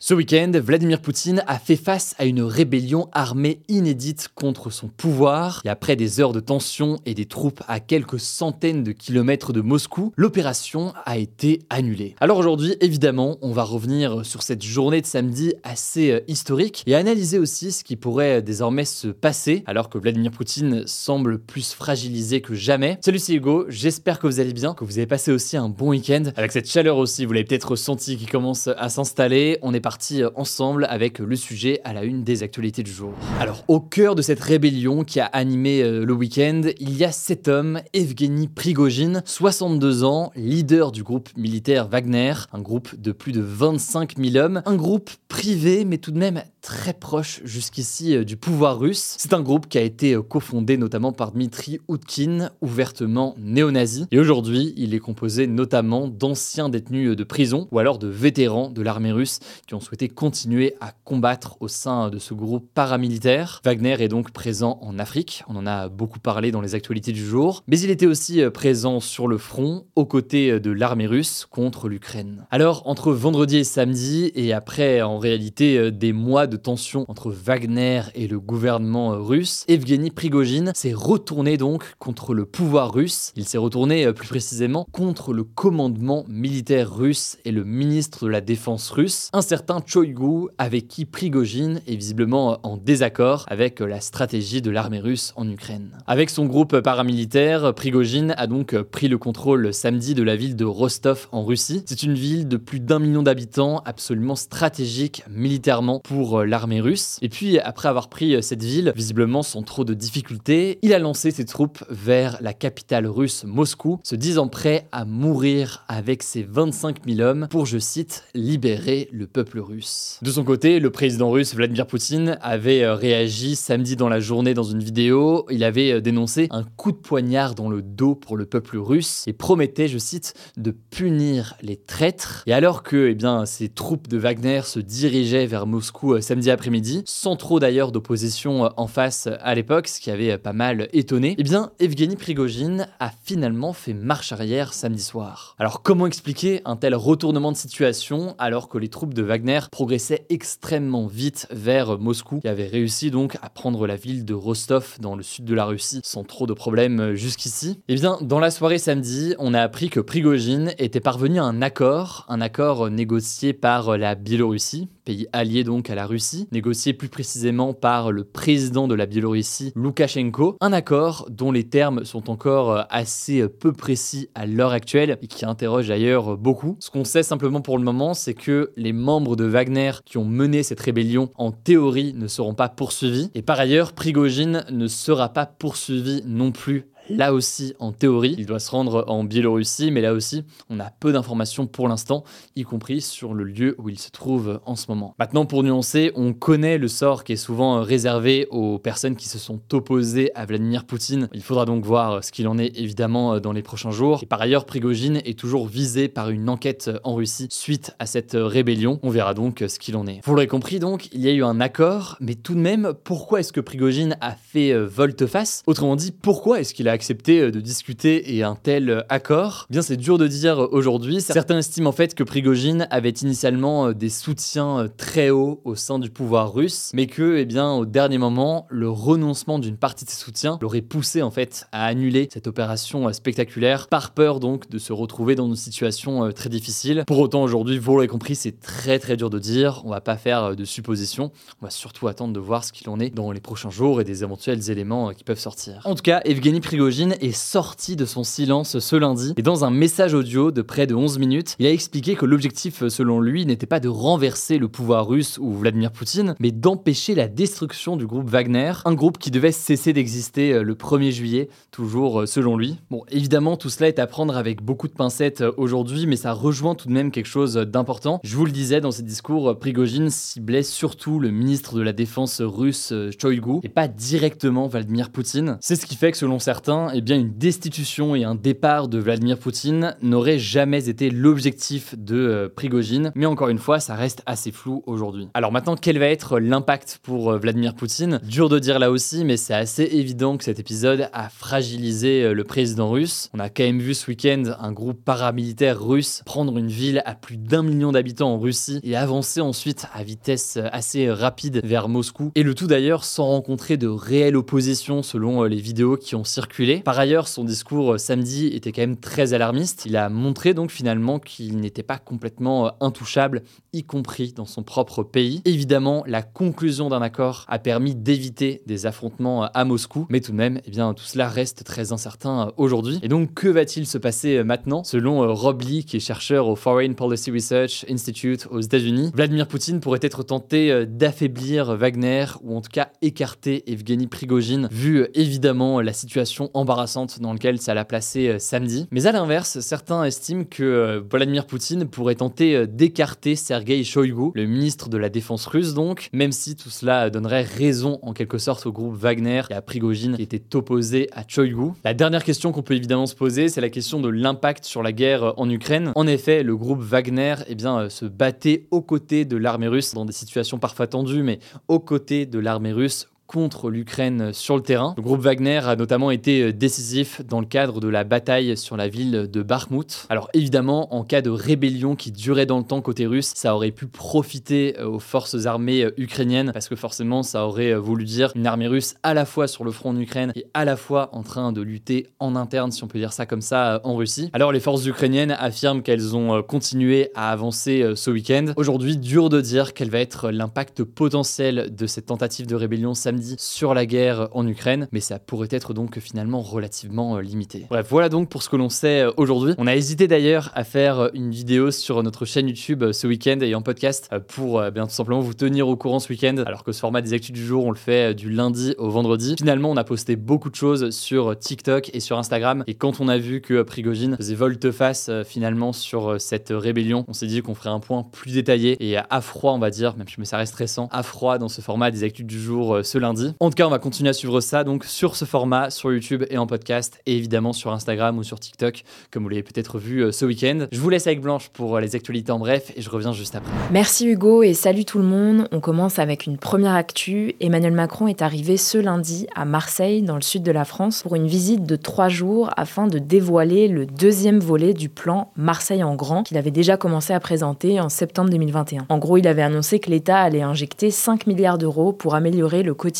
[0.00, 5.60] Ce week-end, Vladimir Poutine a fait face à une rébellion armée inédite contre son pouvoir.
[5.64, 9.60] Et après des heures de tension et des troupes à quelques centaines de kilomètres de
[9.60, 12.14] Moscou, l'opération a été annulée.
[12.20, 16.94] Alors aujourd'hui, évidemment, on va revenir sur cette journée de samedi assez euh, historique et
[16.94, 22.40] analyser aussi ce qui pourrait désormais se passer alors que Vladimir Poutine semble plus fragilisé
[22.40, 22.98] que jamais.
[23.04, 25.88] Salut, c'est Hugo, j'espère que vous allez bien, que vous avez passé aussi un bon
[25.88, 26.22] week-end.
[26.36, 29.58] Avec cette chaleur aussi, vous l'avez peut-être ressenti qui commence à s'installer.
[29.62, 33.14] On est parti ensemble avec le sujet à la une des actualités du jour.
[33.40, 37.10] Alors, au cœur de cette rébellion qui a animé euh, le week-end, il y a
[37.10, 43.32] cet homme, Evgeny Prigogine, 62 ans, leader du groupe militaire Wagner, un groupe de plus
[43.32, 48.24] de 25 000 hommes, un groupe privé mais tout de même très proche jusqu'ici euh,
[48.24, 49.14] du pouvoir russe.
[49.16, 54.06] C'est un groupe qui a été euh, cofondé notamment par Dmitri Utkin, ouvertement néo-nazi.
[54.10, 58.82] Et aujourd'hui, il est composé notamment d'anciens détenus de prison ou alors de vétérans de
[58.82, 63.62] l'armée russe qui ont souhaité continuer à combattre au sein de ce groupe paramilitaire.
[63.64, 67.24] Wagner est donc présent en Afrique, on en a beaucoup parlé dans les actualités du
[67.24, 71.06] jour, mais il était aussi euh, présent sur le front, aux côtés euh, de l'armée
[71.06, 72.44] russe contre l'Ukraine.
[72.50, 77.30] Alors, entre vendredi et samedi, et après en réalité euh, des mois de tension entre
[77.30, 83.32] Wagner et le gouvernement russe, Evgeny Prigogine s'est retourné donc contre le pouvoir russe.
[83.36, 88.40] Il s'est retourné plus précisément contre le commandement militaire russe et le ministre de la
[88.40, 94.62] Défense russe, un certain Choigu avec qui Prigogine est visiblement en désaccord avec la stratégie
[94.62, 95.98] de l'armée russe en Ukraine.
[96.06, 100.64] Avec son groupe paramilitaire, Prigogine a donc pris le contrôle samedi de la ville de
[100.64, 101.82] Rostov en Russie.
[101.86, 107.18] C'est une ville de plus d'un million d'habitants, absolument stratégique militairement pour l'armée russe.
[107.22, 111.30] Et puis, après avoir pris cette ville, visiblement sans trop de difficultés, il a lancé
[111.30, 116.98] ses troupes vers la capitale russe, Moscou, se disant prêt à mourir avec ses 25
[117.06, 120.18] 000 hommes pour, je cite, libérer le peuple russe.
[120.22, 124.54] De son côté, le président russe Vladimir Poutine avait euh, réagi samedi dans la journée
[124.54, 125.46] dans une vidéo.
[125.50, 129.24] Il avait euh, dénoncé un coup de poignard dans le dos pour le peuple russe
[129.26, 132.42] et promettait, je cite, de punir les traîtres.
[132.46, 136.50] Et alors que eh bien, ces troupes de Wagner se dirigeaient vers Moscou euh, samedi
[136.50, 141.34] après-midi, sans trop d'ailleurs d'opposition en face à l'époque, ce qui avait pas mal étonné,
[141.38, 145.56] eh bien, Evgeny Prigogine a finalement fait marche arrière samedi soir.
[145.58, 150.26] Alors comment expliquer un tel retournement de situation alors que les troupes de Wagner progressait
[150.28, 155.16] extrêmement vite vers Moscou, qui avait réussi donc à prendre la ville de Rostov dans
[155.16, 157.80] le sud de la Russie sans trop de problèmes jusqu'ici?
[157.88, 161.62] Eh bien, dans la soirée samedi, on a appris que Prigogine était parvenu à un
[161.62, 166.17] accord, un accord négocié par la Biélorussie, pays allié donc à la Russie,
[166.52, 172.04] négocié plus précisément par le président de la Biélorussie, Loukachenko, un accord dont les termes
[172.04, 176.76] sont encore assez peu précis à l'heure actuelle et qui interroge d'ailleurs beaucoup.
[176.80, 180.24] Ce qu'on sait simplement pour le moment, c'est que les membres de Wagner qui ont
[180.24, 183.30] mené cette rébellion, en théorie, ne seront pas poursuivis.
[183.34, 188.46] Et par ailleurs, Prigogine ne sera pas poursuivi non plus Là aussi, en théorie, il
[188.46, 192.24] doit se rendre en Biélorussie, mais là aussi, on a peu d'informations pour l'instant,
[192.56, 195.14] y compris sur le lieu où il se trouve en ce moment.
[195.18, 199.38] Maintenant, pour nuancer, on connaît le sort qui est souvent réservé aux personnes qui se
[199.38, 201.28] sont opposées à Vladimir Poutine.
[201.32, 204.20] Il faudra donc voir ce qu'il en est évidemment dans les prochains jours.
[204.22, 208.32] Et par ailleurs, Prigogine est toujours visé par une enquête en Russie suite à cette
[208.34, 208.98] rébellion.
[209.02, 210.20] On verra donc ce qu'il en est.
[210.24, 213.40] Vous l'aurez compris donc, il y a eu un accord, mais tout de même, pourquoi
[213.40, 215.62] est-ce que Prigogine a fait euh, volte-face?
[215.66, 219.66] Autrement dit, pourquoi est-ce qu'il a accepté euh, de discuter et un tel euh, accord
[219.70, 221.20] Bien, c'est dur de dire aujourd'hui.
[221.20, 226.00] Certains estiment en fait que Prigogine avait initialement euh, des soutiens très hauts au sein
[226.00, 230.10] du pouvoir russe, mais que, eh bien, au dernier moment, le renoncement d'une partie de
[230.10, 234.78] ses soutiens l'aurait poussé en fait à annuler cette opération spectaculaire, par peur donc de
[234.78, 237.04] se retrouver dans une situation très difficile.
[237.06, 239.82] Pour autant, aujourd'hui, vous l'aurez compris, c'est très très dur de dire.
[239.84, 241.30] On va pas faire de suppositions.
[241.62, 244.04] On va surtout attendre de voir ce qu'il en est dans les prochains jours et
[244.04, 245.82] des éventuels éléments qui peuvent sortir.
[245.84, 249.70] En tout cas, Evgeny Prigogine Est sorti de son silence ce lundi et dans un
[249.70, 253.66] message audio de près de 11 minutes, il a expliqué que l'objectif selon lui n'était
[253.66, 258.30] pas de renverser le pouvoir russe ou Vladimir Poutine, mais d'empêcher la destruction du groupe
[258.30, 262.78] Wagner, un groupe qui devait cesser d'exister euh, le 1er juillet, toujours euh, selon lui.
[262.90, 266.32] Bon, évidemment, tout cela est à prendre avec beaucoup de pincettes euh, aujourd'hui, mais ça
[266.32, 268.18] rejoint tout de même quelque chose d'important.
[268.24, 272.40] Je vous le disais dans ses discours, Prigogine ciblait surtout le ministre de la Défense
[272.40, 275.58] russe Shoigu et pas directement Vladimir Poutine.
[275.60, 278.98] C'est ce qui fait que selon certains, eh bien une destitution et un départ de
[278.98, 284.52] Vladimir Poutine n'auraient jamais été l'objectif de Prigogine, mais encore une fois, ça reste assez
[284.52, 285.28] flou aujourd'hui.
[285.34, 288.20] Alors maintenant, quel va être l'impact pour Vladimir Poutine?
[288.22, 292.34] Dur de dire là aussi, mais c'est assez évident que cet épisode a fragilisé euh,
[292.34, 293.30] le président russe.
[293.34, 297.14] On a quand même vu ce week-end un groupe paramilitaire russe prendre une ville à
[297.14, 301.88] plus d'un million d'habitants en Russie et avancer ensuite à vitesse euh, assez rapide vers
[301.88, 302.30] Moscou.
[302.34, 306.24] Et le tout d'ailleurs sans rencontrer de réelle opposition selon euh, les vidéos qui ont
[306.24, 306.57] circulé.
[306.84, 309.84] Par ailleurs, son discours samedi était quand même très alarmiste.
[309.86, 315.02] Il a montré donc finalement qu'il n'était pas complètement intouchable, y compris dans son propre
[315.02, 315.40] pays.
[315.44, 320.36] Évidemment, la conclusion d'un accord a permis d'éviter des affrontements à Moscou, mais tout de
[320.36, 322.98] même, eh bien, tout cela reste très incertain euh, aujourd'hui.
[323.02, 324.84] Et donc, que va-t-il se passer euh, maintenant?
[324.84, 329.46] Selon euh, Rob Lee, qui est chercheur au Foreign Policy Research Institute aux États-Unis, Vladimir
[329.46, 335.80] Poutine pourrait être tenté d'affaiblir Wagner ou en tout cas écarter Evgeny Prigogine, vu évidemment
[335.80, 338.86] la situation embarrassante dans laquelle ça l'a placé samedi.
[338.90, 344.88] Mais à l'inverse, certains estiment que Vladimir Poutine pourrait tenter d'écarter Sergei Shoigu, le ministre
[344.88, 348.72] de la Défense russe donc, même si tout cela donnerait raison en quelque sorte au
[348.72, 351.72] groupe Wagner et à Prigogine qui était opposé à Choigu.
[351.84, 354.92] La dernière question qu'on peut évidemment se poser, c'est la question de l'impact sur la
[354.92, 355.92] guerre en Ukraine.
[355.94, 360.04] En effet, le groupe Wagner eh euh, se battait aux côtés de l'armée russe dans
[360.04, 364.94] des situations parfois tendues, mais aux côtés de l'armée russe contre l'Ukraine sur le terrain.
[364.96, 368.76] Le groupe Wagner a notamment été euh, décisif dans le cadre de la bataille sur
[368.76, 370.06] la ville de Bakhmut.
[370.08, 373.70] Alors évidemment, en cas de rébellion qui durait dans le temps côté russe, ça aurait
[373.70, 378.32] pu profiter euh, aux forces armées euh, ukrainiennes parce que forcément ça aurait voulu dire
[378.34, 381.10] une armée russe à la fois sur le front en Ukraine et à la fois
[381.12, 384.30] en train de lutter en interne, si on peut dire ça comme ça, en Russie.
[384.32, 388.52] Alors les forces ukrainiennes affirment qu'elles ont continué à avancer ce week-end.
[388.56, 392.94] Aujourd'hui, dur de dire quel va être l'impact potentiel de cette tentative de rébellion
[393.38, 397.66] sur la guerre en Ukraine, mais ça pourrait être donc finalement relativement euh, limité.
[397.68, 399.54] Bref, voilà donc pour ce que l'on sait euh, aujourd'hui.
[399.58, 403.38] On a hésité d'ailleurs à faire euh, une vidéo sur notre chaîne YouTube ce week-end
[403.40, 406.72] et en podcast pour bien tout simplement vous tenir au courant ce week-end, alors que
[406.72, 409.34] ce format des actus du jour, on le fait du lundi au vendredi.
[409.38, 413.08] Finalement, on a posté beaucoup de choses sur TikTok et sur Instagram, et quand on
[413.08, 417.70] a vu que Prigogine faisait volte-face finalement sur cette rébellion, on s'est dit qu'on ferait
[417.70, 420.88] un point plus détaillé et à froid, on va dire, même si ça reste récent,
[420.92, 423.70] à froid dans ce format des actus du jour ce lundi en tout cas, on
[423.70, 427.16] va continuer à suivre ça donc sur ce format, sur YouTube et en podcast, et
[427.16, 430.66] évidemment sur Instagram ou sur TikTok, comme vous l'avez peut-être vu euh, ce week-end.
[430.70, 433.34] Je vous laisse avec Blanche pour euh, les actualités en bref, et je reviens juste
[433.34, 433.50] après.
[433.70, 435.48] Merci Hugo et salut tout le monde.
[435.52, 437.34] On commence avec une première actu.
[437.40, 441.14] Emmanuel Macron est arrivé ce lundi à Marseille, dans le sud de la France, pour
[441.14, 445.94] une visite de trois jours afin de dévoiler le deuxième volet du plan Marseille en
[445.94, 448.86] grand qu'il avait déjà commencé à présenter en septembre 2021.
[448.88, 452.74] En gros, il avait annoncé que l'État allait injecter 5 milliards d'euros pour améliorer le
[452.74, 452.97] quotidien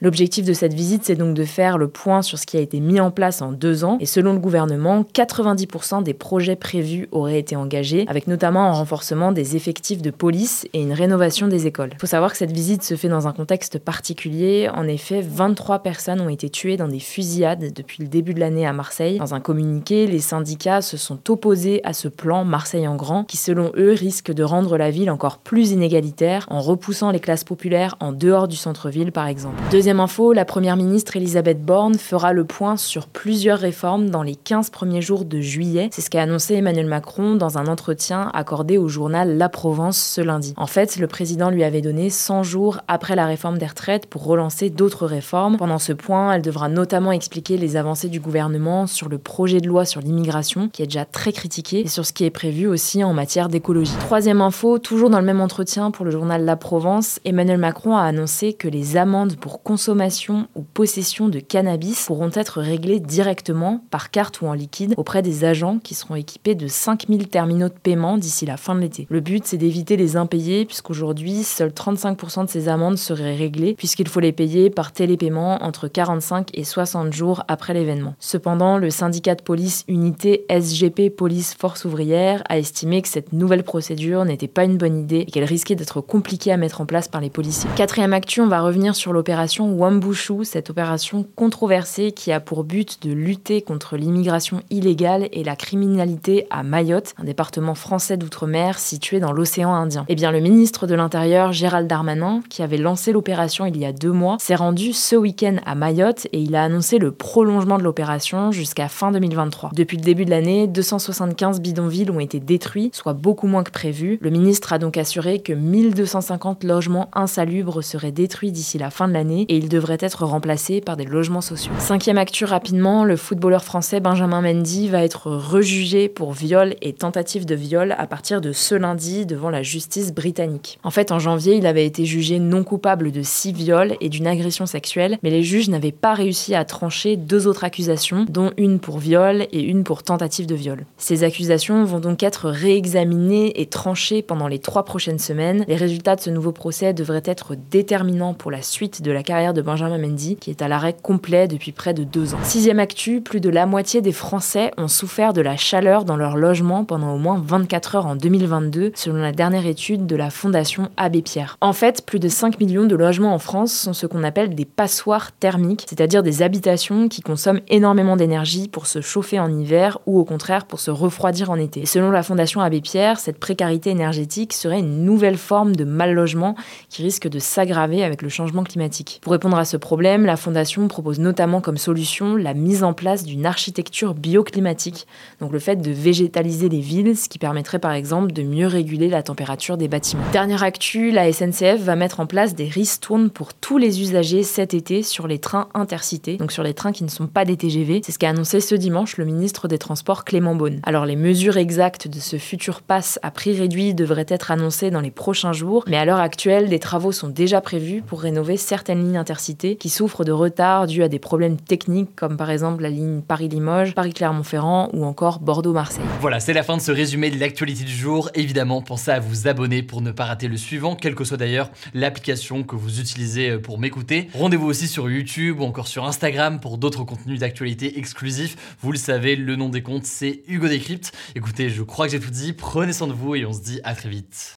[0.00, 2.80] L'objectif de cette visite, c'est donc de faire le point sur ce qui a été
[2.80, 3.98] mis en place en deux ans.
[4.00, 9.32] Et selon le gouvernement, 90% des projets prévus auraient été engagés, avec notamment un renforcement
[9.32, 11.90] des effectifs de police et une rénovation des écoles.
[11.92, 14.68] Il faut savoir que cette visite se fait dans un contexte particulier.
[14.72, 18.66] En effet, 23 personnes ont été tuées dans des fusillades depuis le début de l'année
[18.66, 19.18] à Marseille.
[19.18, 23.36] Dans un communiqué, les syndicats se sont opposés à ce plan Marseille en grand, qui
[23.36, 27.96] selon eux risque de rendre la ville encore plus inégalitaire en repoussant les classes populaires
[28.00, 29.56] en dehors du centre-ville par exemple.
[29.70, 34.36] Deuxième info, la première ministre Elisabeth Borne fera le point sur plusieurs réformes dans les
[34.36, 35.88] 15 premiers jours de juillet.
[35.92, 40.20] C'est ce qu'a annoncé Emmanuel Macron dans un entretien accordé au journal La Provence ce
[40.20, 40.54] lundi.
[40.56, 44.24] En fait, le président lui avait donné 100 jours après la réforme des retraites pour
[44.24, 45.56] relancer d'autres réformes.
[45.56, 49.68] Pendant ce point, elle devra notamment expliquer les avancées du gouvernement sur le projet de
[49.68, 53.04] loi sur l'immigration, qui est déjà très critiqué, et sur ce qui est prévu aussi
[53.04, 53.94] en matière d'écologie.
[54.00, 58.02] Troisième info, toujours dans le même entretien pour le journal La Provence, Emmanuel Macron a
[58.02, 64.10] annoncé que les amendes pour consommation ou possession de cannabis pourront être réglées directement par
[64.10, 68.18] carte ou en liquide auprès des agents qui seront équipés de 5000 terminaux de paiement
[68.18, 69.06] d'ici la fin de l'été.
[69.10, 74.08] Le but, c'est d'éviter les impayés puisqu'aujourd'hui, seuls 35% de ces amendes seraient réglées puisqu'il
[74.08, 78.14] faut les payer par télépaiement entre 45 et 60 jours après l'événement.
[78.18, 83.62] Cependant, le syndicat de police unité SGP Police Force Ouvrière a estimé que cette nouvelle
[83.62, 87.08] procédure n'était pas une bonne idée et qu'elle risquait d'être compliquée à mettre en place
[87.08, 87.70] par les policiers.
[87.76, 92.64] Quatrième actu, on va revenir revenir sur l'opération Wambushu, cette opération controversée qui a pour
[92.64, 98.78] but de lutter contre l'immigration illégale et la criminalité à Mayotte, un département français d'outre-mer
[98.78, 100.06] situé dans l'océan Indien.
[100.08, 103.92] Eh bien, le ministre de l'Intérieur, Gérald Darmanin, qui avait lancé l'opération il y a
[103.92, 107.82] deux mois, s'est rendu ce week-end à Mayotte et il a annoncé le prolongement de
[107.82, 109.72] l'opération jusqu'à fin 2023.
[109.74, 114.18] Depuis le début de l'année, 275 bidonvilles ont été détruits, soit beaucoup moins que prévu.
[114.22, 119.12] Le ministre a donc assuré que 1250 logements insalubres seraient détruits d'ici la fin de
[119.12, 121.72] l'année et ils devraient être remplacés par des logements sociaux.
[121.78, 127.46] Cinquième actu rapidement, le footballeur français Benjamin Mendy va être rejugé pour viol et tentative
[127.46, 130.78] de viol à partir de ce lundi devant la justice britannique.
[130.82, 134.26] En fait, en janvier, il avait été jugé non coupable de six viols et d'une
[134.26, 138.80] agression sexuelle, mais les juges n'avaient pas réussi à trancher deux autres accusations, dont une
[138.80, 140.84] pour viol et une pour tentative de viol.
[140.96, 145.64] Ces accusations vont donc être réexaminées et tranchées pendant les trois prochaines semaines.
[145.68, 149.54] Les résultats de ce nouveau procès devraient être déterminants pour la suite de la carrière
[149.54, 152.38] de Benjamin Mendy, qui est à l'arrêt complet depuis près de deux ans.
[152.42, 156.36] Sixième actu, plus de la moitié des Français ont souffert de la chaleur dans leur
[156.36, 160.90] logement pendant au moins 24 heures en 2022, selon la dernière étude de la Fondation
[160.96, 161.56] Abbé Pierre.
[161.60, 164.64] En fait, plus de 5 millions de logements en France sont ce qu'on appelle des
[164.64, 170.18] passoires thermiques, c'est-à-dire des habitations qui consomment énormément d'énergie pour se chauffer en hiver ou
[170.18, 171.86] au contraire pour se refroidir en été.
[171.86, 176.54] selon la Fondation Abbé Pierre, cette précarité énergétique serait une nouvelle forme de mal logement
[176.88, 179.20] qui risque de s'aggraver avec le changement climatique.
[179.22, 183.24] Pour répondre à ce problème, la Fondation propose notamment comme solution la mise en place
[183.24, 185.06] d'une architecture bioclimatique,
[185.40, 189.08] donc le fait de végétaliser les villes, ce qui permettrait par exemple de mieux réguler
[189.08, 190.22] la température des bâtiments.
[190.32, 194.74] Dernière actu, la SNCF va mettre en place des ristournes pour tous les usagers cet
[194.74, 198.02] été sur les trains intercités, donc sur les trains qui ne sont pas des TGV.
[198.04, 200.80] C'est ce qu'a annoncé ce dimanche le ministre des Transports Clément Beaune.
[200.82, 205.00] Alors les mesures exactes de ce futur pass à prix réduit devraient être annoncées dans
[205.00, 208.20] les prochains jours, mais à l'heure actuelle, des travaux sont déjà prévus pour
[208.56, 212.82] certaines lignes intercités qui souffrent de retard dû à des problèmes techniques comme par exemple
[212.82, 216.04] la ligne Paris-Limoges, Paris-Clermont-Ferrand ou encore Bordeaux-Marseille.
[216.20, 218.30] Voilà, c'est la fin de ce résumé de l'actualité du jour.
[218.34, 221.70] Évidemment, pensez à vous abonner pour ne pas rater le suivant, quelle que soit d'ailleurs
[221.94, 224.28] l'application que vous utilisez pour m'écouter.
[224.34, 228.76] Rendez-vous aussi sur YouTube ou encore sur Instagram pour d'autres contenus d'actualité exclusifs.
[228.80, 231.12] Vous le savez, le nom des comptes, c'est Hugo Décrypte.
[231.34, 232.52] Écoutez, je crois que j'ai tout dit.
[232.52, 234.59] Prenez soin de vous et on se dit à très vite.